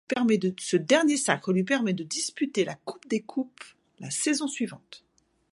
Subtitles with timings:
[0.59, 3.63] Ce dernier sacre lui permet de disputer la Coupe des coupes
[3.99, 5.05] la saison suivante.